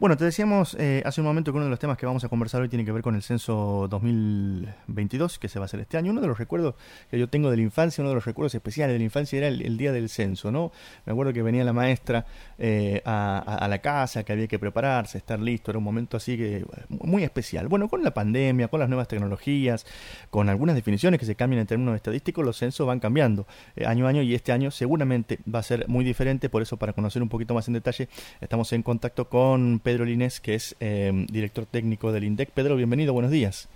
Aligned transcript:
Bueno, 0.00 0.16
te 0.16 0.24
decíamos 0.24 0.76
eh, 0.78 1.02
hace 1.04 1.20
un 1.20 1.26
momento 1.26 1.50
que 1.50 1.56
uno 1.56 1.64
de 1.64 1.70
los 1.70 1.80
temas 1.80 1.98
que 1.98 2.06
vamos 2.06 2.22
a 2.22 2.28
conversar 2.28 2.62
hoy 2.62 2.68
tiene 2.68 2.84
que 2.84 2.92
ver 2.92 3.02
con 3.02 3.16
el 3.16 3.22
censo 3.22 3.88
2022 3.90 5.40
que 5.40 5.48
se 5.48 5.58
va 5.58 5.64
a 5.64 5.66
hacer 5.66 5.80
este 5.80 5.96
año. 5.96 6.12
Uno 6.12 6.20
de 6.20 6.28
los 6.28 6.38
recuerdos 6.38 6.76
que 7.10 7.18
yo 7.18 7.28
tengo 7.28 7.50
de 7.50 7.56
la 7.56 7.64
infancia, 7.64 8.00
uno 8.02 8.10
de 8.10 8.14
los 8.14 8.24
recuerdos 8.24 8.54
especiales 8.54 8.94
de 8.94 8.98
la 9.00 9.04
infancia 9.04 9.38
era 9.38 9.48
el, 9.48 9.76
día 9.76 9.90
del 9.90 10.08
censo, 10.08 10.52
¿no? 10.52 10.70
Me 11.04 11.14
acuerdo 11.14 11.32
que 11.32 11.42
venía 11.42 11.64
la 11.64 11.72
maestra 11.72 12.26
eh, 12.58 13.02
a, 13.04 13.66
la 13.68 13.78
casa, 13.80 14.22
que 14.22 14.32
había 14.32 14.46
que 14.46 14.60
prepararse, 14.60 15.18
estar 15.18 15.40
listo, 15.40 15.72
era 15.72 15.78
un 15.78 15.84
momento 15.84 16.16
así 16.16 16.36
que 16.36 16.64
muy 16.88 17.24
especial. 17.24 17.66
Bueno, 17.66 17.88
con 17.88 18.04
la 18.04 18.14
pandemia, 18.14 18.68
con 18.68 18.78
las 18.78 18.88
nuevas 18.88 19.08
tecnologías, 19.08 19.84
con 20.30 20.48
algunas 20.48 20.76
definiciones 20.76 21.18
que 21.18 21.26
se 21.26 21.34
cambian 21.34 21.62
en 21.62 21.66
términos 21.66 21.96
estadísticos, 21.96 22.44
los 22.44 22.56
censos 22.56 22.86
van 22.86 23.00
cambiando 23.00 23.48
eh, 23.74 23.84
año 23.84 24.06
a 24.06 24.10
año 24.10 24.22
y 24.22 24.36
este 24.36 24.52
año 24.52 24.70
seguramente 24.70 25.40
va 25.52 25.58
a 25.58 25.64
ser 25.64 25.88
muy 25.88 26.04
diferente, 26.04 26.48
por 26.48 26.62
eso 26.62 26.76
para 26.76 26.92
conocer 26.92 27.20
un 27.20 27.28
poquito 27.28 27.52
más 27.52 27.66
en 27.66 27.74
detalle 27.74 28.08
estamos 28.40 28.72
en 28.72 28.84
contacto 28.84 29.28
con 29.28 29.80
Pedro 29.88 30.04
Línez, 30.04 30.38
que 30.38 30.54
es 30.54 30.76
eh, 30.80 31.10
director 31.32 31.64
técnico 31.64 32.12
del 32.12 32.24
INDEC. 32.24 32.50
Pedro, 32.50 32.76
bienvenido, 32.76 33.14
buenos 33.14 33.30
días. 33.30 33.70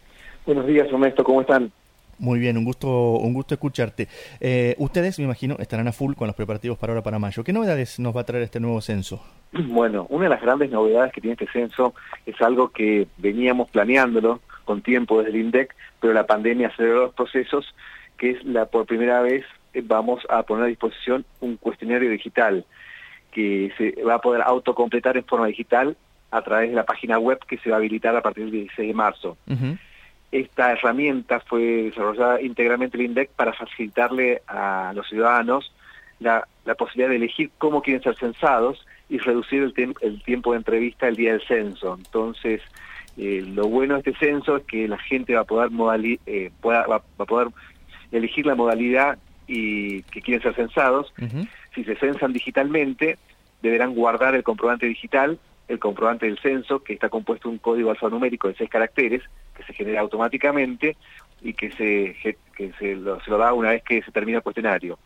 Buenos 0.45 0.67
días, 0.67 0.87
Ernesto, 0.93 1.25
¿cómo 1.25 1.41
están? 1.41 1.73
Muy 2.19 2.39
bien, 2.39 2.59
un 2.59 2.67
gusto, 2.67 3.13
un 3.13 3.33
gusto 3.33 3.55
escucharte. 3.55 4.09
Eh, 4.39 4.75
ustedes, 4.77 5.19
me 5.19 5.25
imagino, 5.25 5.57
estarán 5.59 5.89
a 5.89 5.93
full 5.93 6.13
con 6.13 6.27
los 6.27 6.37
preparativos 6.37 6.77
para 6.77 6.93
ahora 6.93 7.03
para 7.03 7.19
mayo. 7.19 7.43
¿Qué 7.43 7.55
novedades 7.55 7.99
nos 7.99 8.15
va 8.15 8.21
a 8.21 8.25
traer 8.25 8.43
este 8.45 8.61
nuevo 8.61 8.83
censo? 8.83 9.25
Bueno, 9.53 10.07
una 10.11 10.25
de 10.25 10.29
las 10.29 10.43
grandes 10.43 10.71
novedades 10.71 11.15
que 11.15 11.23
tiene 11.23 11.33
este 11.33 11.51
censo 11.51 11.95
es 12.27 12.39
algo 12.43 12.69
que 12.69 13.07
veníamos 13.17 13.71
planeándolo 13.71 14.43
con 14.67 14.83
tiempo 14.83 15.23
desde 15.23 15.31
el 15.31 15.47
INDEC, 15.47 15.75
pero 15.99 16.13
la 16.13 16.27
pandemia 16.27 16.69
aceleró 16.69 17.05
los 17.05 17.15
procesos, 17.15 17.75
que 18.19 18.33
es 18.33 18.45
la 18.45 18.67
por 18.67 18.85
primera 18.85 19.23
vez 19.23 19.47
eh, 19.73 19.81
vamos 19.83 20.23
a 20.29 20.43
poner 20.43 20.65
a 20.65 20.69
disposición 20.69 21.25
un 21.41 21.57
cuestionario 21.57 22.11
digital 22.11 22.67
que 23.33 23.73
se 23.77 24.03
va 24.03 24.15
a 24.15 24.21
poder 24.21 24.43
autocompletar 24.43 25.17
en 25.17 25.25
forma 25.25 25.47
digital 25.47 25.97
a 26.31 26.43
través 26.43 26.71
de 26.71 26.77
la 26.77 26.85
página 26.85 27.19
web 27.19 27.39
que 27.47 27.59
se 27.59 27.71
va 27.71 27.77
a 27.77 27.79
habilitar 27.79 28.15
a 28.15 28.23
partir 28.23 28.45
del 28.45 28.53
16 28.53 28.89
de 28.89 28.95
marzo. 28.95 29.37
Esta 30.31 30.73
herramienta 30.73 31.41
fue 31.41 31.61
desarrollada 31.85 32.41
íntegramente 32.41 32.97
el 32.97 33.05
INDEC 33.05 33.31
para 33.31 33.53
facilitarle 33.53 34.43
a 34.47 34.93
los 34.95 35.07
ciudadanos 35.09 35.75
la, 36.21 36.47
posibilidad 36.79 37.11
de 37.11 37.17
elegir 37.17 37.51
cómo 37.59 37.83
quieren 37.83 38.03
ser 38.03 38.17
censados 38.17 38.87
y 39.09 39.19
reducir 39.19 39.63
el, 39.63 39.95
el 40.01 40.23
tiempo 40.23 40.53
de 40.53 40.59
entrevista 40.59 41.09
el 41.09 41.17
día 41.17 41.33
del 41.33 41.47
censo. 41.47 41.97
Entonces, 41.99 42.63
eh, 43.19 43.45
lo 43.47 43.69
bueno 43.69 43.95
de 43.95 44.01
este 44.11 44.15
censo 44.27 44.57
es 44.57 44.65
que 44.65 44.89
la 44.89 44.99
gente 44.99 45.35
va 45.35 45.43
a 45.43 45.45
poder, 45.45 45.71
eh, 46.27 46.51
va, 46.65 47.03
a 47.19 47.25
poder 47.25 47.49
elegir 48.11 48.47
la 48.47 48.55
modalidad 48.55 49.19
y 49.47 50.03
que 50.05 50.23
quieren 50.23 50.43
ser 50.43 50.55
censados. 50.55 51.13
Si 51.75 51.85
se 51.85 51.97
censan 51.97 52.33
digitalmente, 52.33 53.19
deberán 53.63 53.95
guardar 53.95 54.35
el 54.35 54.43
comprobante 54.43 54.87
digital, 54.87 55.39
el 55.69 55.79
comprobante 55.79 56.27
del 56.27 56.39
censo, 56.39 56.83
que 56.83 56.93
está 56.93 57.09
compuesto 57.09 57.49
de 57.49 57.55
un 57.55 57.59
código 57.59 57.91
alfanumérico 57.91 58.49
de 58.49 58.55
seis 58.55 58.69
caracteres, 58.69 59.23
que 59.57 59.63
se 59.65 59.73
genera 59.73 60.01
automáticamente 60.01 60.97
y 61.41 61.55
que 61.55 61.71
se, 61.73 62.17
que 62.57 62.73
se, 62.79 62.97
lo, 62.97 63.19
da 63.39 63.53
una 63.53 63.71
vez 63.71 63.83
que 63.83 64.03
se 64.03 64.13
termina 64.13 64.39
el 64.39 64.45
cuestionario. 64.45 64.99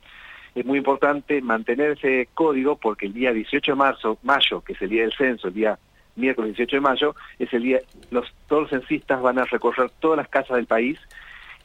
Es 0.54 0.64
muy 0.64 0.78
importante 0.78 1.40
mantener 1.42 1.92
ese 1.92 2.28
código 2.32 2.76
porque 2.76 3.06
el 3.06 3.12
día 3.12 3.32
18 3.32 3.72
de 3.72 3.76
marzo, 3.76 4.18
mayo, 4.22 4.62
que 4.62 4.72
es 4.72 4.82
el 4.82 4.90
día 4.90 5.02
del 5.02 5.12
censo, 5.12 5.48
el 5.48 5.54
día 5.54 5.78
miércoles 6.16 6.56
18 6.56 6.76
de 6.76 6.80
mayo, 6.80 7.14
es 7.38 7.52
el 7.52 7.62
día, 7.62 7.80
los, 8.10 8.32
todos 8.48 8.62
los 8.62 8.70
censistas 8.70 9.20
van 9.20 9.38
a 9.38 9.44
recorrer 9.44 9.90
todas 10.00 10.16
las 10.16 10.28
casas 10.28 10.56
del 10.56 10.66
país 10.66 10.98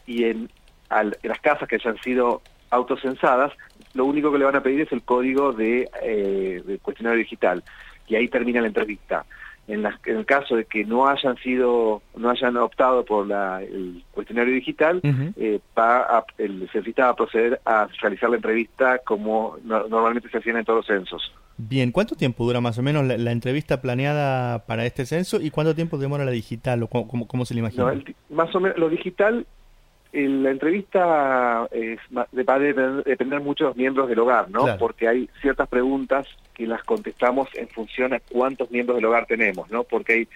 y 0.06 0.26
en, 0.26 0.50
en 0.90 1.14
las 1.24 1.40
casas 1.40 1.70
que 1.70 1.76
hayan 1.76 1.98
sido 2.02 2.42
autocensadas, 2.70 3.54
lo 3.94 4.06
único 4.06 4.32
que 4.32 4.38
le 4.38 4.46
van 4.46 4.56
a 4.56 4.64
pedir 4.64 4.82
es 4.82 4.92
el 4.92 5.02
código 5.04 5.54
de, 5.54 5.90
eh, 6.02 6.78
cuestionario 6.82 7.20
digital 7.20 7.64
y 8.08 8.16
ahí 8.16 8.28
termina 8.28 8.62
la 8.62 8.68
entrevista. 8.68 9.26
En, 9.68 9.86
el 10.06 10.26
caso 10.26 10.56
de 10.56 10.66
que 10.66 10.84
no 10.84 11.08
hayan 11.08 11.38
sido, 11.38 12.02
no 12.16 12.30
hayan 12.30 12.58
optado 12.58 13.06
por 13.06 13.28
la, 13.28 13.62
el 13.62 14.04
cuestionario 14.12 14.54
digital, 14.54 15.00
eh, 15.04 15.60
va 15.78 16.26
el 16.38 16.68
censista 16.72 17.06
va 17.06 17.12
a 17.12 17.16
proceder 17.16 17.62
a 17.64 17.88
realizar 18.02 18.30
la 18.30 18.36
entrevista 18.38 19.00
como 19.00 19.58
normalmente 19.64 20.30
se 20.30 20.40
hacían 20.40 20.58
en 20.58 20.66
todos 20.66 20.80
los 20.80 20.88
censos. 20.88 21.32
Bien, 21.58 21.92
¿cuánto 21.92 22.16
tiempo 22.16 22.44
dura 22.44 22.60
más 22.60 22.80
o 22.80 22.82
menos 22.82 23.06
la, 23.06 23.32
entrevista 23.32 23.82
planeada 23.82 24.66
para 24.66 24.86
este 24.86 25.06
censo 25.06 25.40
y 25.40 25.52
cuánto 25.52 25.76
tiempo 25.76 25.98
demora 25.98 26.26
la 26.26 26.32
digital 26.32 26.82
o 26.84 26.88
cómo, 26.88 27.46
se 27.46 27.54
le 27.54 27.60
imagina? 27.60 27.94
más 28.30 28.54
o 28.56 28.60
menos, 28.60 28.78
lo 28.78 28.90
digital 28.90 29.46
la 30.14 30.52
entrevista 30.52 31.68
es, 31.72 32.00
va 32.12 32.54
a 32.54 32.60
depender 32.60 33.40
mucho 33.40 33.66
de 33.66 33.70
los 33.70 33.78
miembros 33.78 34.10
del 34.10 34.20
hogar, 34.20 34.50
¿no? 34.50 34.66
Porque 34.78 35.08
hay 35.08 35.30
ciertas 35.42 35.68
preguntas 35.68 36.28
que 36.54 36.68
las 36.68 36.84
contestamos 36.84 37.50
en 37.56 37.68
función 37.70 38.14
a 38.14 38.20
cuántos 38.20 38.70
miembros 38.72 38.98
del 38.98 39.06
hogar 39.06 39.26
tenemos, 39.26 39.70
¿no? 39.72 39.84
Porque 39.84 40.14
hay 40.14 40.28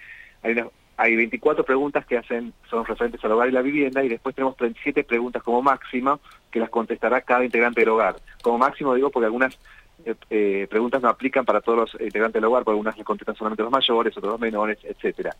hay, 0.46 0.56
hay 0.98 1.16
24 1.16 1.66
preguntas 1.66 2.06
que 2.06 2.18
hacen 2.18 2.54
son 2.70 2.86
referentes 2.86 3.24
al 3.24 3.32
hogar 3.32 3.50
y 3.50 3.52
la 3.52 3.62
vivienda 3.62 4.04
y 4.04 4.10
después 4.10 4.36
tenemos 4.36 4.56
37 4.56 5.04
preguntas 5.04 5.44
como 5.44 5.62
máxima 5.62 6.20
que 6.52 6.60
las 6.60 6.70
contestará 6.70 7.22
cada 7.22 7.44
integrante 7.44 7.82
del 7.82 7.90
hogar. 7.90 8.16
Como 8.42 8.58
máximo 8.58 8.94
digo 8.94 9.10
porque 9.10 9.26
algunas 9.26 9.58
eh, 10.06 10.14
eh, 10.30 10.68
preguntas 10.70 11.02
no 11.02 11.10
aplican 11.10 11.46
para 11.46 11.62
todos 11.62 11.78
los 11.78 12.02
integrantes 12.02 12.34
del 12.34 12.46
hogar, 12.46 12.64
porque 12.64 12.76
algunas 12.76 12.98
las 12.98 13.06
contestan 13.06 13.36
solamente 13.36 13.64
los 13.64 13.72
mayores, 13.72 14.16
otros 14.16 14.34
los 14.34 14.40
menores, 14.40 14.78
etcétera. 14.84 15.36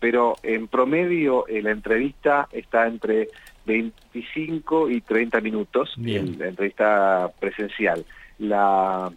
Pero 0.00 0.36
en 0.42 0.68
promedio 0.68 1.46
eh, 1.46 1.62
la 1.62 1.70
entrevista 1.70 2.48
está 2.52 2.86
entre 2.86 3.28
25 3.68 4.90
y 4.90 5.00
30 5.02 5.40
minutos, 5.40 5.94
en 5.98 6.38
la 6.38 6.48
entrevista 6.48 7.30
presencial. 7.38 8.04
La, 8.38 9.12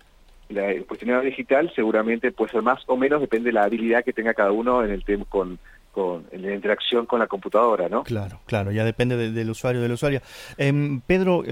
la, 0.49 0.71
el 0.71 0.85
cuestionario 0.85 1.29
digital 1.29 1.71
seguramente 1.73 2.31
puede 2.31 2.51
ser 2.51 2.61
más 2.61 2.83
o 2.87 2.97
menos, 2.97 3.21
depende 3.21 3.49
de 3.49 3.53
la 3.53 3.63
habilidad 3.63 4.03
que 4.03 4.13
tenga 4.13 4.33
cada 4.33 4.51
uno 4.51 4.83
en 4.83 4.91
el 4.91 5.03
tema 5.03 5.25
con 5.25 5.57
con 5.91 6.25
en 6.31 6.41
la 6.41 6.53
interacción 6.53 7.05
con 7.05 7.19
la 7.19 7.27
computadora, 7.27 7.89
¿no? 7.89 8.03
Claro, 8.03 8.39
claro, 8.45 8.71
ya 8.71 8.83
depende 8.83 9.31
del 9.31 9.49
usuario, 9.49 9.81
del 9.81 9.91
usuario. 9.91 10.21
Em, 10.57 11.01
Pedro, 11.01 11.43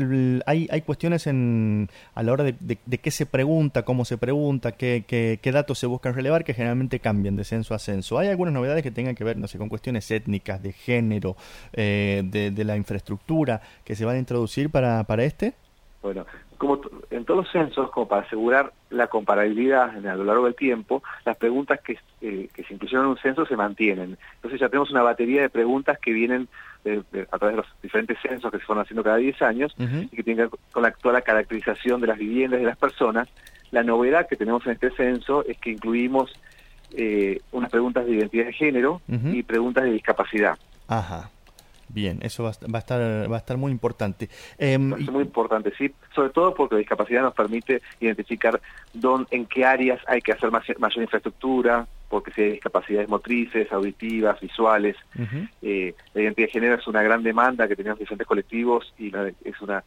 hay, 0.45 0.67
hay 0.71 0.81
cuestiones 0.81 1.27
en, 1.27 1.89
a 2.15 2.23
la 2.23 2.31
hora 2.31 2.43
de, 2.43 2.55
de, 2.59 2.97
qué 2.97 3.11
se 3.11 3.25
pregunta, 3.25 3.83
cómo 3.83 4.05
se 4.05 4.17
pregunta, 4.17 4.71
qué, 4.71 5.03
qué, 5.07 5.51
datos 5.51 5.79
se 5.79 5.87
buscan 5.87 6.13
relevar, 6.13 6.43
que 6.43 6.53
generalmente 6.53 6.99
cambian 6.99 7.35
de 7.35 7.43
censo 7.43 7.73
a 7.73 7.79
censo. 7.79 8.17
¿Hay 8.17 8.27
algunas 8.27 8.53
novedades 8.53 8.83
que 8.83 8.91
tengan 8.91 9.15
que 9.15 9.23
ver, 9.23 9.37
no 9.37 9.47
sé, 9.47 9.57
con 9.57 9.69
cuestiones 9.69 10.09
étnicas, 10.11 10.61
de 10.61 10.73
género, 10.73 11.35
eh, 11.73 12.21
de, 12.25 12.51
de 12.51 12.63
la 12.63 12.77
infraestructura 12.77 13.61
que 13.83 13.95
se 13.95 14.05
van 14.05 14.15
a 14.15 14.19
introducir 14.19 14.69
para, 14.69 15.03
para 15.03 15.23
este? 15.23 15.53
Bueno, 16.01 16.25
como 16.59 16.81
en 17.09 17.25
todos 17.25 17.45
los 17.45 17.51
censos, 17.51 17.89
como 17.89 18.07
para 18.07 18.23
asegurar 18.23 18.73
la 18.89 19.07
comparabilidad 19.07 20.05
a 20.05 20.15
lo 20.15 20.25
largo 20.25 20.45
del 20.45 20.55
tiempo, 20.55 21.01
las 21.25 21.37
preguntas 21.37 21.79
que, 21.81 21.97
eh, 22.21 22.49
que 22.53 22.63
se 22.65 22.73
incluyeron 22.73 23.05
en 23.05 23.11
un 23.11 23.17
censo 23.17 23.45
se 23.45 23.55
mantienen. 23.55 24.17
Entonces 24.35 24.59
ya 24.59 24.67
tenemos 24.67 24.91
una 24.91 25.01
batería 25.01 25.41
de 25.41 25.49
preguntas 25.49 25.97
que 25.99 26.11
vienen 26.11 26.49
a 27.31 27.37
través 27.37 27.55
de 27.55 27.61
los 27.61 27.81
diferentes 27.81 28.17
censos 28.21 28.51
que 28.51 28.59
se 28.59 28.65
fueron 28.65 28.83
haciendo 28.83 29.03
cada 29.03 29.17
10 29.17 29.41
años 29.41 29.73
y 29.77 30.15
que 30.15 30.23
tienen 30.23 30.37
que 30.37 30.41
ver 30.43 30.59
con 30.71 30.83
la 30.83 30.89
actual 30.89 31.23
caracterización 31.23 32.01
de 32.01 32.07
las 32.07 32.17
viviendas 32.17 32.59
y 32.59 32.63
de 32.63 32.69
las 32.69 32.77
personas. 32.77 33.29
La 33.71 33.83
novedad 33.83 34.27
que 34.27 34.35
tenemos 34.35 34.65
en 34.65 34.73
este 34.73 34.91
censo 34.91 35.45
es 35.45 35.57
que 35.57 35.71
incluimos 35.71 36.33
eh, 36.91 37.41
unas 37.51 37.69
preguntas 37.69 38.05
de 38.05 38.13
identidad 38.13 38.45
de 38.45 38.53
género 38.53 39.01
y 39.07 39.43
preguntas 39.43 39.85
de 39.85 39.91
discapacidad. 39.91 40.57
Ajá. 40.87 41.29
Bien, 41.89 42.19
eso 42.21 42.43
va, 42.43 42.49
a 42.49 42.77
estar 42.77 43.31
va 43.31 43.35
a 43.35 43.39
estar 43.39 43.57
muy 43.57 43.71
importante. 43.71 44.29
Eh, 44.57 44.77
muy 44.77 45.23
importante, 45.23 45.73
sí, 45.77 45.91
sobre 46.13 46.29
todo 46.29 46.53
porque 46.53 46.75
la 46.75 46.79
discapacidad 46.79 47.23
nos 47.23 47.33
permite 47.33 47.81
identificar 47.99 48.61
dónde, 48.93 49.27
en 49.31 49.45
qué 49.47 49.65
áreas 49.65 49.99
hay 50.07 50.21
que 50.21 50.31
hacer 50.31 50.51
mayor 50.51 51.01
infraestructura, 51.01 51.87
porque 52.07 52.31
si 52.31 52.41
hay 52.41 52.51
discapacidades 52.51 53.09
motrices, 53.09 53.71
auditivas, 53.71 54.39
visuales. 54.39 54.95
eh, 55.61 55.95
la 56.13 56.21
identidad 56.21 56.47
de 56.47 56.51
género 56.51 56.75
es 56.75 56.87
una 56.87 57.01
gran 57.01 57.23
demanda 57.23 57.67
que 57.67 57.75
tenemos 57.75 57.99
diferentes 57.99 58.27
colectivos 58.27 58.93
y 58.97 59.11
es 59.43 59.61
una 59.61 59.83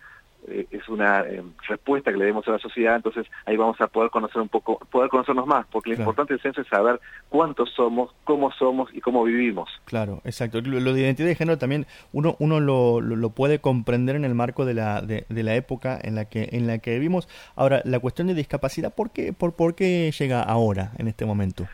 eh, 0.49 0.67
es 0.71 0.89
una 0.89 1.21
eh, 1.21 1.43
respuesta 1.69 2.11
que 2.11 2.19
le 2.19 2.25
demos 2.25 2.47
a 2.49 2.53
la 2.53 2.59
sociedad, 2.59 2.97
entonces 2.97 3.27
ahí 3.47 3.57
vamos 3.57 3.81
a 3.81 3.87
poder 3.87 4.11
conocer 4.11 4.43
un 4.43 4.49
poco, 4.49 4.79
poder 4.91 5.09
conocernos 5.09 5.47
más, 5.47 5.67
porque 5.71 5.91
lo 5.91 5.97
importante 5.97 6.35
del 6.35 6.43
censo 6.43 6.63
es 6.63 6.67
saber 6.67 7.01
cuántos 7.29 7.71
somos, 7.71 8.13
cómo 8.25 8.51
somos 8.53 8.93
y 8.93 9.01
cómo 9.01 9.23
vivimos. 9.23 9.71
Claro, 9.85 10.21
exacto. 10.25 10.61
Lo, 10.61 10.93
de 10.93 11.01
identidad 11.01 11.29
de 11.29 11.37
género 11.37 11.59
también 11.59 11.87
uno, 12.13 12.35
uno 12.41 12.59
lo, 12.59 13.01
lo, 13.01 13.31
puede 13.31 13.61
comprender 13.61 14.17
en 14.17 14.25
el 14.25 14.35
marco 14.35 14.65
de 14.65 14.75
la, 14.75 15.01
de, 15.01 15.25
la 15.29 15.55
época 15.55 15.99
en 16.03 16.17
la 16.17 16.25
que 16.25 16.49
en 16.53 16.67
la 16.67 16.79
que 16.79 16.93
vivimos. 16.95 17.29
Ahora, 17.55 17.81
la 17.85 18.01
cuestión 18.01 18.27
de 18.27 18.35
discapacidad, 18.35 18.93
¿por 18.95 19.11
qué, 19.11 19.33
por, 19.33 19.55
por 19.55 19.75
qué 19.75 20.11
llega 20.11 20.43
ahora, 20.43 20.93
en 20.99 21.07
este 21.07 21.25
momento? 21.25 21.69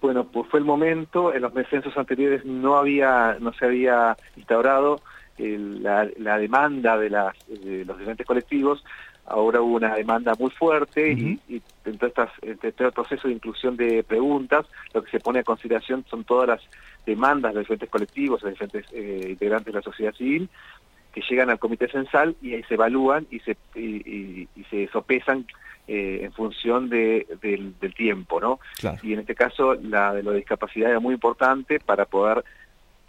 Bueno, 0.00 0.24
pues 0.24 0.48
fue 0.48 0.60
el 0.60 0.64
momento, 0.64 1.34
en 1.34 1.42
los 1.42 1.52
censos 1.68 1.96
anteriores 1.96 2.44
no 2.44 2.76
había, 2.76 3.36
no 3.40 3.52
se 3.52 3.64
había 3.66 4.16
instaurado 4.36 5.00
la, 5.38 6.38
demanda 6.38 6.98
de, 6.98 7.10
las, 7.10 7.34
de 7.48 7.84
los 7.84 7.98
diferentes 7.98 8.26
colectivos, 8.26 8.84
ahora 9.26 9.60
hubo 9.60 9.76
una 9.76 9.94
demanda 9.94 10.32
muy 10.38 10.50
fuerte 10.50 11.12
y, 11.12 11.38
y 11.48 11.62
dentro, 11.84 12.08
estas, 12.08 12.30
todo 12.76 12.88
el 12.88 12.94
proceso 12.94 13.28
de 13.28 13.34
inclusión 13.34 13.76
de 13.76 14.02
preguntas, 14.02 14.66
lo 14.94 15.02
que 15.02 15.10
se 15.10 15.20
pone 15.20 15.40
a 15.40 15.44
consideración 15.44 16.04
son 16.08 16.24
todas 16.24 16.48
las 16.48 16.60
demandas 17.04 17.52
de 17.52 17.56
los 17.56 17.64
diferentes 17.64 17.90
colectivos, 17.90 18.40
de 18.40 18.50
los 18.50 18.58
diferentes 18.58 18.86
eh, 18.92 19.28
integrantes 19.30 19.72
de 19.72 19.78
la 19.78 19.82
sociedad 19.82 20.14
civil, 20.14 20.48
que 21.12 21.22
llegan 21.28 21.50
al 21.50 21.58
comité 21.58 21.88
censal 21.88 22.36
y 22.42 22.54
ahí 22.54 22.62
se 22.64 22.74
evalúan 22.74 23.26
y 23.30 23.40
se, 23.40 23.56
y, 23.74 24.48
se 24.70 24.88
sopesan 24.88 25.46
eh, 25.86 26.20
en 26.22 26.32
función 26.32 26.88
de, 26.88 27.26
del, 27.40 27.74
tiempo, 27.94 28.40
¿no? 28.40 28.60
Y 29.02 29.14
en 29.14 29.20
este 29.20 29.34
caso 29.34 29.74
la 29.74 30.12
de 30.12 30.22
la 30.22 30.32
discapacidad 30.32 30.90
era 30.90 31.00
muy 31.00 31.14
importante 31.14 31.80
para 31.80 32.04
poder 32.04 32.44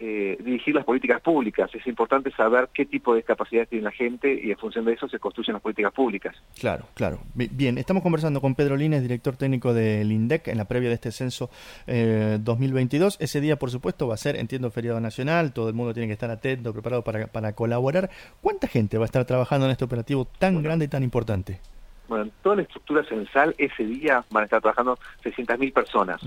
eh, 0.02 0.38
dirigir 0.42 0.74
las 0.74 0.86
políticas 0.86 1.20
públicas. 1.20 1.70
Es 1.74 1.86
importante 1.86 2.30
saber 2.32 2.70
qué 2.72 2.86
tipo 2.86 3.12
de 3.12 3.18
discapacidad 3.18 3.68
tiene 3.68 3.84
la 3.84 3.90
gente 3.90 4.32
y 4.32 4.50
en 4.50 4.56
función 4.56 4.86
de 4.86 4.94
eso 4.94 5.06
se 5.08 5.18
construyen 5.18 5.52
las 5.52 5.62
políticas 5.62 5.92
públicas. 5.92 6.34
Claro, 6.58 6.86
claro. 6.94 7.20
Bien, 7.34 7.76
estamos 7.76 8.02
conversando 8.02 8.40
con 8.40 8.54
Pedro 8.54 8.76
Lines, 8.76 9.02
director 9.02 9.36
técnico 9.36 9.74
del 9.74 10.10
INDEC, 10.10 10.48
en 10.48 10.56
la 10.56 10.64
previa 10.64 10.88
de 10.88 10.94
este 10.94 11.12
censo 11.12 11.50
2022. 11.86 13.14
Eh, 13.14 13.24
Ese 13.24 13.42
día, 13.42 13.56
por 13.56 13.70
supuesto, 13.70 14.08
va 14.08 14.14
a 14.14 14.16
ser, 14.16 14.36
entiendo, 14.36 14.70
feriado 14.70 15.00
nacional. 15.00 15.52
Todo 15.52 15.68
el 15.68 15.74
mundo 15.74 15.92
tiene 15.92 16.06
que 16.06 16.14
estar 16.14 16.30
atento, 16.30 16.72
preparado 16.72 17.04
para, 17.04 17.26
para 17.26 17.52
colaborar. 17.52 18.08
¿Cuánta 18.40 18.68
gente 18.68 18.96
va 18.96 19.04
a 19.04 19.06
estar 19.06 19.26
trabajando 19.26 19.66
en 19.66 19.72
este 19.72 19.84
operativo 19.84 20.24
tan 20.24 20.62
grande 20.62 20.86
y 20.86 20.88
tan 20.88 21.02
importante? 21.02 21.60
Bueno, 22.10 22.24
en 22.24 22.32
toda 22.42 22.56
la 22.56 22.62
estructura 22.62 23.04
censal 23.04 23.54
ese 23.56 23.84
día 23.84 24.24
van 24.30 24.42
a 24.42 24.44
estar 24.46 24.60
trabajando 24.60 24.98
600.000 25.22 25.72
personas. 25.72 26.20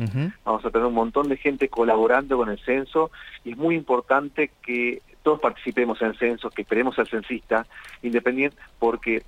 Vamos 0.45 0.63
a 0.63 0.71
tener 0.71 0.87
un 0.87 0.93
montón 0.93 1.27
de 1.27 1.35
gente 1.35 1.67
colaborando 1.67 2.37
con 2.37 2.49
el 2.49 2.57
censo 2.59 3.11
y 3.43 3.51
es 3.51 3.57
muy 3.57 3.75
importante 3.75 4.51
que 4.65 5.01
todos 5.23 5.41
participemos 5.41 6.01
en 6.01 6.07
el 6.07 6.17
censo, 6.17 6.49
que 6.49 6.61
esperemos 6.61 6.97
al 6.99 7.09
censista 7.09 7.67
independiente, 8.01 8.55
porque 8.79 9.23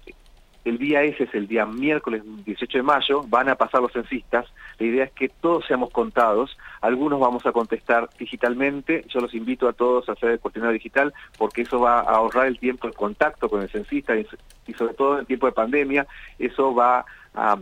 el 0.66 0.80
día 0.80 1.04
ese 1.04 1.26
es 1.26 1.34
el 1.36 1.48
día 1.48 1.66
miércoles 1.66 2.24
18 2.44 2.80
de 2.80 2.84
mayo, 2.84 3.24
van 3.28 3.50
a 3.50 3.56
pasar 3.56 3.82
los 3.82 3.94
censistas, 3.94 4.48
la 4.80 4.86
idea 4.86 5.04
es 5.06 5.12
que 5.12 5.30
todos 5.30 5.66
seamos 5.68 5.92
contados, 5.92 6.58
algunos 6.82 7.20
vamos 7.20 7.46
a 7.46 7.52
contestar 7.52 8.10
digitalmente, 8.18 9.06
yo 9.08 9.20
los 9.20 9.34
invito 9.36 9.68
a 9.68 9.74
todos 9.74 10.10
a 10.10 10.14
hacer 10.14 10.32
el 10.32 10.40
cuestionario 10.40 10.74
digital 10.74 11.14
porque 11.38 11.62
eso 11.62 11.80
va 11.80 12.00
a 12.00 12.16
ahorrar 12.16 12.48
el 12.48 12.58
tiempo 12.58 12.88
de 12.88 12.94
contacto 12.94 13.48
con 13.48 13.62
el 13.62 13.70
censista 13.70 14.16
y, 14.16 14.26
sobre 14.74 14.96
todo 14.96 15.20
en 15.20 15.26
tiempo 15.28 15.46
de 15.46 15.54
pandemia, 15.54 16.08
eso 16.40 16.74
va 16.74 17.06
a 17.36 17.58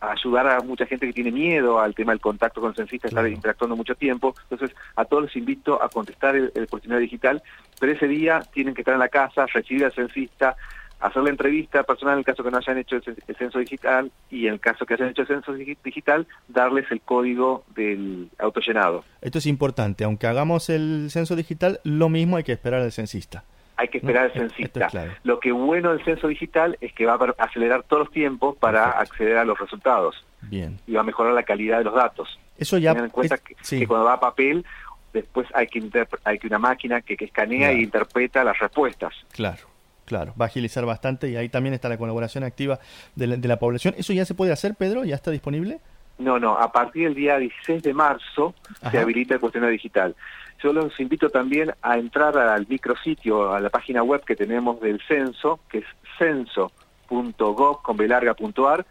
ayudar 0.00 0.48
a 0.48 0.60
mucha 0.60 0.86
gente 0.86 1.06
que 1.06 1.12
tiene 1.12 1.30
miedo 1.30 1.78
al 1.78 1.94
tema 1.94 2.12
del 2.12 2.20
contacto 2.20 2.60
con 2.60 2.70
el 2.70 2.76
censista, 2.76 3.06
estar 3.06 3.28
interactuando 3.28 3.76
mucho 3.76 3.94
tiempo. 3.94 4.34
Entonces, 4.50 4.76
a 4.96 5.04
todos 5.04 5.24
les 5.24 5.36
invito 5.36 5.80
a 5.80 5.88
contestar 5.88 6.34
el, 6.34 6.50
el, 6.56 6.66
cuestionario 6.66 7.02
digital, 7.02 7.40
pero 7.78 7.92
ese 7.92 8.08
día 8.08 8.42
tienen 8.52 8.74
que 8.74 8.80
estar 8.80 8.94
en 8.94 9.00
la 9.00 9.08
casa, 9.08 9.46
recibir 9.46 9.84
al 9.84 9.92
censista, 9.92 10.56
hacer 11.02 11.22
la 11.22 11.30
entrevista 11.30 11.82
personal 11.82 12.14
en 12.14 12.18
el 12.20 12.24
caso 12.24 12.44
que 12.44 12.50
no 12.50 12.58
hayan 12.58 12.78
hecho 12.78 12.96
el, 12.96 13.36
censo 13.36 13.58
digital 13.58 14.10
y 14.30 14.46
en 14.46 14.54
el 14.54 14.60
caso 14.60 14.86
que 14.86 14.94
hayan 14.94 15.08
hecho 15.08 15.22
el 15.22 15.28
censo 15.28 15.52
digital, 15.52 16.26
darles 16.48 16.90
el 16.90 17.00
código 17.00 17.64
del 17.74 18.30
autollenado. 18.38 19.04
Esto 19.20 19.38
es 19.38 19.46
importante, 19.46 20.04
aunque 20.04 20.26
hagamos 20.26 20.70
el 20.70 21.08
censo 21.10 21.34
digital, 21.34 21.80
lo 21.82 22.08
mismo 22.08 22.36
hay 22.36 22.44
que 22.44 22.52
esperar 22.52 22.82
al 22.82 22.92
censista. 22.92 23.44
Hay 23.76 23.88
que 23.88 23.98
esperar 23.98 24.26
al 24.26 24.32
censista. 24.32 24.88
Lo 25.24 25.40
que 25.40 25.50
bueno 25.50 25.90
del 25.90 26.04
censo 26.04 26.28
digital 26.28 26.78
es 26.80 26.92
que 26.92 27.04
va 27.04 27.14
a 27.14 27.44
acelerar 27.44 27.82
todos 27.82 28.04
los 28.04 28.12
tiempos 28.12 28.56
para 28.56 28.90
acceder 28.90 29.38
a 29.38 29.44
los 29.44 29.58
resultados. 29.58 30.24
Bien. 30.42 30.78
Y 30.86 30.92
va 30.92 31.00
a 31.00 31.04
mejorar 31.04 31.32
la 31.32 31.42
calidad 31.42 31.78
de 31.78 31.84
los 31.84 31.94
datos. 31.94 32.38
Eso 32.58 32.78
ya. 32.78 32.92
Tengan 32.92 33.06
en 33.06 33.10
cuenta 33.10 33.38
que, 33.38 33.86
cuando 33.86 34.06
va 34.06 34.14
a 34.14 34.20
papel, 34.20 34.64
después 35.12 35.48
hay 35.54 35.66
que, 35.66 36.06
hay 36.22 36.38
que 36.38 36.46
una 36.46 36.58
máquina 36.58 37.00
que, 37.00 37.16
escanea 37.18 37.72
e 37.72 37.80
interpreta 37.80 38.44
las 38.44 38.58
respuestas. 38.58 39.14
Claro. 39.32 39.71
Claro, 40.04 40.34
va 40.40 40.46
a 40.46 40.48
agilizar 40.48 40.84
bastante 40.84 41.30
y 41.30 41.36
ahí 41.36 41.48
también 41.48 41.74
está 41.74 41.88
la 41.88 41.96
colaboración 41.96 42.42
activa 42.44 42.80
de 43.14 43.26
la, 43.26 43.58
población. 43.58 43.94
¿Eso 43.96 44.12
ya 44.12 44.24
se 44.24 44.34
puede 44.34 44.52
hacer, 44.52 44.74
Pedro? 44.74 45.04
¿Ya 45.04 45.14
está 45.14 45.30
disponible? 45.30 45.78
No, 46.18 46.38
no, 46.38 46.58
a 46.58 46.70
partir 46.72 47.04
del 47.04 47.14
día 47.14 47.38
16 47.38 47.82
de 47.82 47.94
marzo 47.94 48.54
se 48.90 48.98
habilita 48.98 49.34
el 49.34 49.40
cuestionario 49.40 49.72
digital. 49.72 50.14
Yo 50.62 50.72
los 50.72 50.98
invito 51.00 51.30
también 51.30 51.72
a 51.82 51.98
entrar 51.98 52.36
al 52.38 52.66
micrositio, 52.68 53.52
a 53.52 53.60
la 53.60 53.70
página 53.70 54.02
web 54.02 54.24
que 54.24 54.36
tenemos 54.36 54.80
del 54.80 55.00
censo, 55.08 55.60
que 55.68 55.78
es 55.78 55.86
censo.gov.ar, 56.18 56.76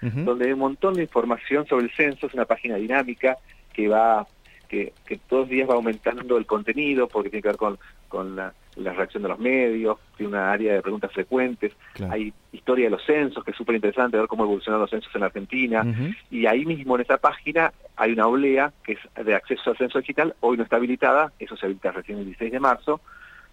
donde 0.02 0.46
hay 0.46 0.52
un 0.54 0.60
montón 0.60 0.96
de 0.96 1.04
información 1.04 1.66
sobre 1.68 1.86
el 1.86 1.92
censo, 1.92 2.28
es 2.28 2.34
una 2.34 2.46
página 2.46 2.76
dinámica 2.76 3.38
que 3.74 3.88
va 3.88 4.28
que, 4.68 4.94
que 5.06 5.18
todos 5.18 5.42
los 5.44 5.50
días 5.50 5.70
va 5.70 5.74
aumentando 5.76 6.38
el 6.38 6.46
contenido 6.46 7.08
porque 7.08 7.30
tiene 7.30 7.42
que 7.42 7.50
ver 7.50 7.58
con, 7.58 7.78
con 8.08 8.38
la, 8.38 8.54
reacción 8.94 9.24
de 9.24 9.30
los 9.30 9.40
medios, 9.40 9.98
tiene 10.18 10.34
una 10.34 10.52
área 10.52 10.74
de 10.74 10.82
preguntas 10.82 11.12
frecuentes, 11.12 11.74
hay 12.10 12.34
historia 12.52 12.86
de 12.86 12.92
los 12.92 13.06
censos, 13.06 13.44
que 13.44 13.52
es 13.52 13.58
súper 13.58 13.76
interesante 13.76 14.18
ver 14.18 14.28
cómo 14.28 14.44
evolucionaron 14.44 14.82
los 14.82 14.90
censos 14.90 15.14
en 15.16 15.22
la 15.22 15.28
Argentina, 15.28 15.86
y 16.30 16.46
ahí 16.46 16.66
mismo 16.66 16.96
en 16.96 17.02
esa 17.02 17.18
página 17.18 17.72
hay 17.96 18.14
una 18.14 18.28
oblea 18.28 18.74
que 18.84 18.94
es 18.94 19.26
de 19.26 19.36
acceso 19.36 19.70
al 19.70 19.78
censo 19.78 20.00
digital, 20.00 20.36
hoy 20.40 20.58
no 20.58 20.64
está 20.64 20.78
habilitada, 20.78 21.32
eso 21.40 21.56
se 21.56 21.66
habilita 21.66 21.92
recién 21.92 22.20
el 22.20 22.26
16 22.26 22.52
de 22.52 22.60
marzo, 22.60 23.02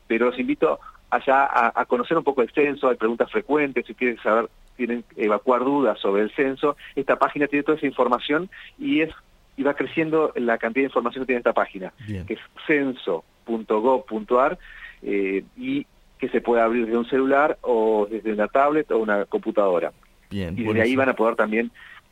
pero 0.06 0.26
los 0.26 0.38
invito 0.38 0.80
allá 1.10 1.44
a, 1.44 1.72
a 1.74 1.84
conocer 1.84 2.16
un 2.16 2.24
poco 2.24 2.42
el 2.42 2.50
censo, 2.50 2.88
hay 2.88 2.96
preguntas 2.96 3.30
frecuentes, 3.30 3.86
si 3.86 3.94
quieren 3.94 4.18
saber, 4.22 4.48
tienen 4.76 5.04
evacuar 5.16 5.64
dudas 5.64 5.98
sobre 6.00 6.22
el 6.22 6.30
censo, 6.30 6.76
esta 6.96 7.18
página 7.18 7.46
tiene 7.46 7.62
toda 7.62 7.76
esa 7.76 7.86
información 7.86 8.48
y 8.78 9.00
es 9.00 9.10
y 9.58 9.64
va 9.64 9.74
creciendo 9.74 10.32
la 10.36 10.56
cantidad 10.56 10.84
de 10.84 10.86
información 10.86 11.24
que 11.24 11.26
tiene 11.26 11.38
esta 11.38 11.52
página, 11.52 11.92
que 12.06 12.34
es 12.34 12.40
censo.gov.ar 12.66 14.56
eh, 15.02 15.44
y 15.56 15.86
que 16.18 16.28
se 16.28 16.40
puede 16.40 16.62
abrir 16.62 16.86
desde 16.86 16.98
un 16.98 17.08
celular 17.08 17.58
o 17.62 18.06
desde 18.10 18.32
una 18.32 18.48
tablet 18.48 18.90
o 18.90 18.98
una 18.98 19.24
computadora. 19.24 19.92
Bien, 20.30 20.58
y 20.58 20.64
desde 20.64 20.82
ahí 20.82 20.96
van 20.96 21.08
a 21.08 21.14
poder 21.14 21.36
también 21.36 21.70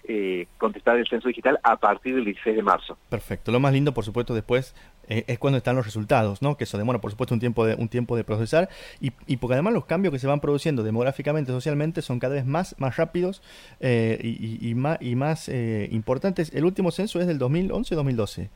eh, 0.09 0.47
contestar 0.59 0.97
el 0.99 1.09
censo 1.09 1.27
digital 1.27 1.59
a 1.65 1.77
partir 1.79 2.15
del 2.15 2.25
16 2.25 2.55
de 2.55 2.63
marzo. 2.63 2.97
Perfecto. 3.09 3.51
Lo 3.51 3.59
más 3.59 3.73
lindo, 3.73 3.93
por 3.93 4.05
supuesto, 4.05 4.35
después 4.35 4.73
eh, 5.09 5.25
es 5.27 5.37
cuando 5.41 5.59
están 5.59 5.75
los 5.75 5.85
resultados, 5.85 6.43
¿no? 6.43 6.57
Que 6.57 6.63
eso 6.63 6.79
demora, 6.79 7.01
por 7.01 7.11
supuesto, 7.11 7.35
un 7.35 7.41
tiempo 7.41 7.67
de, 7.67 7.75
un 7.75 7.89
tiempo 7.89 8.17
de 8.17 8.23
procesar 8.23 8.69
y, 9.01 9.11
y 9.27 9.39
porque 9.39 9.55
además 9.55 9.73
los 9.73 9.85
cambios 9.85 10.13
que 10.13 10.21
se 10.21 10.29
van 10.29 10.39
produciendo 10.39 10.85
demográficamente, 10.85 11.51
socialmente, 11.51 12.03
son 12.03 12.21
cada 12.21 12.37
vez 12.37 12.47
más, 12.47 12.77
más 12.79 12.97
rápidos 12.97 13.43
eh, 13.81 14.17
y, 14.23 14.77
más, 14.77 14.99
y 15.01 15.17
más 15.17 15.49
importantes. 15.91 16.55
El 16.55 16.67
último 16.67 16.93
censo 16.93 17.21
es 17.21 17.27
del 17.27 17.41
2011-2012. 17.41 18.49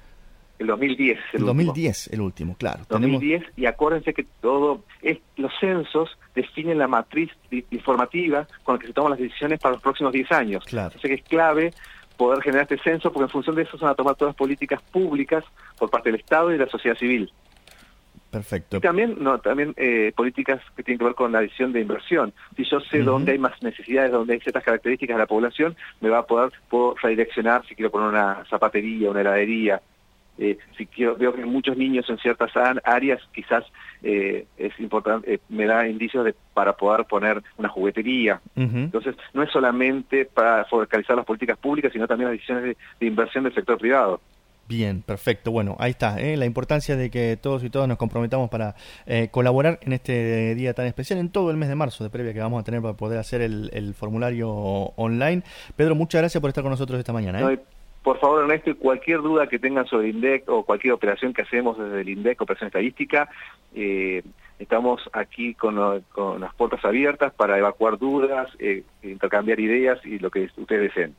El 0.60 0.66
2010. 0.66 1.18
El, 1.32 1.46
2010, 1.46 2.08
el 2.12 2.20
último, 2.20 2.54
claro. 2.54 2.82
2010, 2.90 3.44
y 3.56 3.64
acuérdense 3.64 4.12
que 4.12 4.26
todo, 4.42 4.84
es, 5.00 5.18
los 5.36 5.50
censos 5.58 6.18
definen 6.34 6.76
la 6.76 6.86
matriz 6.86 7.30
informativa 7.70 8.46
con 8.62 8.74
la 8.74 8.78
que 8.78 8.88
se 8.88 8.92
toman 8.92 9.12
las 9.12 9.20
decisiones 9.20 9.58
para 9.58 9.72
los 9.72 9.82
próximos 9.82 10.12
10 10.12 10.30
años. 10.32 10.64
Claro. 10.66 10.92
Así 10.94 11.08
que 11.08 11.14
es 11.14 11.22
clave 11.22 11.72
poder 12.18 12.42
generar 12.42 12.64
este 12.70 12.76
censo 12.76 13.10
porque 13.10 13.24
en 13.24 13.30
función 13.30 13.56
de 13.56 13.62
eso 13.62 13.78
se 13.78 13.84
van 13.84 13.92
a 13.92 13.94
tomar 13.94 14.16
todas 14.16 14.32
las 14.32 14.36
políticas 14.36 14.82
públicas 14.82 15.42
por 15.78 15.88
parte 15.88 16.10
del 16.12 16.20
Estado 16.20 16.50
y 16.50 16.58
de 16.58 16.66
la 16.66 16.70
sociedad 16.70 16.94
civil. 16.98 17.32
Perfecto. 18.30 18.76
Y 18.76 18.80
también, 18.80 19.16
no, 19.18 19.38
también 19.38 19.72
eh, 19.78 20.12
políticas 20.14 20.60
que 20.76 20.82
tienen 20.82 20.98
que 20.98 21.06
ver 21.06 21.14
con 21.14 21.32
la 21.32 21.40
decisión 21.40 21.72
de 21.72 21.80
inversión. 21.80 22.34
Si 22.54 22.64
yo 22.64 22.80
sé 22.80 22.98
dónde 22.98 23.32
hay 23.32 23.38
más 23.38 23.62
necesidades, 23.62 24.12
dónde 24.12 24.34
hay 24.34 24.40
ciertas 24.40 24.62
características 24.62 25.16
de 25.16 25.20
la 25.20 25.26
población, 25.26 25.74
me 26.02 26.10
va 26.10 26.18
a 26.18 26.26
poder 26.26 26.52
puedo 26.68 26.96
redireccionar 27.02 27.66
si 27.66 27.74
quiero 27.74 27.90
poner 27.90 28.10
una 28.10 28.44
zapatería, 28.50 29.10
una 29.10 29.22
heladería, 29.22 29.80
eh, 30.40 30.56
si 30.78 30.86
quiero, 30.86 31.16
veo 31.16 31.34
que 31.34 31.44
muchos 31.44 31.76
niños 31.76 32.08
en 32.08 32.16
ciertas 32.16 32.50
áreas 32.84 33.20
quizás 33.34 33.62
eh, 34.02 34.46
es 34.56 34.72
importante, 34.80 35.34
eh, 35.34 35.40
me 35.50 35.66
da 35.66 35.86
indicios 35.86 36.24
de 36.24 36.34
para 36.54 36.72
poder 36.72 37.04
poner 37.04 37.42
una 37.58 37.68
juguetería. 37.68 38.40
Entonces, 38.56 39.14
no 39.34 39.42
es 39.42 39.50
solamente 39.50 40.24
para 40.24 40.64
focalizar 40.64 41.14
las 41.14 41.26
políticas 41.26 41.58
públicas, 41.58 41.92
sino 41.92 42.08
también 42.08 42.30
las 42.30 42.38
decisiones 42.38 42.74
de, 42.98 43.06
inversión 43.06 43.44
del 43.44 43.54
sector 43.54 43.76
privado. 43.76 44.20
Bien, 44.66 45.02
perfecto. 45.02 45.50
Bueno, 45.50 45.76
ahí 45.78 45.90
está, 45.90 46.16
la 46.18 46.46
importancia 46.46 46.96
de 46.96 47.10
que 47.10 47.36
todos 47.36 47.62
y 47.62 47.68
todas 47.68 47.88
nos 47.88 47.98
comprometamos 47.98 48.48
para 48.48 48.76
colaborar 49.32 49.78
en 49.82 49.92
este 49.92 50.54
día 50.54 50.72
tan 50.72 50.86
especial, 50.86 51.18
en 51.18 51.28
todo 51.28 51.50
el 51.50 51.56
mes 51.58 51.68
de 51.68 51.74
marzo 51.74 52.02
de 52.02 52.08
previa 52.08 52.32
que 52.32 52.40
vamos 52.40 52.60
a 52.60 52.64
tener 52.64 52.80
para 52.80 52.94
poder 52.94 53.18
hacer 53.18 53.42
el, 53.42 53.94
formulario 53.94 54.48
online. 54.50 55.42
Pedro, 55.76 55.94
muchas 55.94 56.22
gracias 56.22 56.40
por 56.40 56.48
estar 56.48 56.62
con 56.62 56.70
nosotros 56.70 56.98
esta 56.98 57.12
mañana. 57.12 57.58
Por 58.02 58.18
favor, 58.18 58.42
Ernesto, 58.42 58.74
cualquier 58.78 59.20
duda 59.20 59.46
que 59.46 59.58
tengan 59.58 59.86
sobre 59.86 60.08
INDEC 60.08 60.48
o 60.48 60.64
cualquier 60.64 60.94
operación 60.94 61.34
que 61.34 61.42
hacemos 61.42 61.78
desde 61.78 62.00
el 62.00 62.08
INDEC, 62.08 62.40
operación 62.40 62.68
estadística, 62.68 63.28
eh, 63.74 64.22
estamos 64.58 65.02
aquí 65.12 65.54
con, 65.54 65.76
las 65.76 66.54
puertas 66.54 66.82
abiertas 66.84 67.34
para 67.34 67.58
evacuar 67.58 67.98
dudas, 67.98 68.48
eh, 68.58 68.84
intercambiar 69.02 69.60
ideas 69.60 69.98
y 70.04 70.18
lo 70.18 70.30
que 70.30 70.48
ustedes 70.56 70.94
deseen. 70.94 71.14